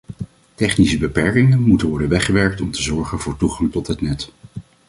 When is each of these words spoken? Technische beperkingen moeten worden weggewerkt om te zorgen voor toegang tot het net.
Technische 0.55 0.97
beperkingen 0.97 1.59
moeten 1.61 1.87
worden 1.87 2.09
weggewerkt 2.09 2.61
om 2.61 2.71
te 2.71 2.81
zorgen 2.81 3.19
voor 3.19 3.37
toegang 3.37 3.71
tot 3.71 3.87
het 3.87 4.01
net. 4.01 4.31